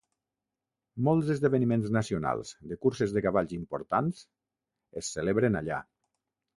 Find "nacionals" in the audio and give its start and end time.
1.99-2.55